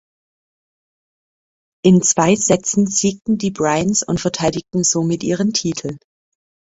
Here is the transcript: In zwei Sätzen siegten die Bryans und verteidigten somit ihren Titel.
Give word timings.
In 1.85 2.01
zwei 2.01 2.35
Sätzen 2.35 2.87
siegten 2.87 3.37
die 3.37 3.51
Bryans 3.51 4.01
und 4.01 4.19
verteidigten 4.19 4.83
somit 4.83 5.21
ihren 5.23 5.53
Titel. 5.53 5.99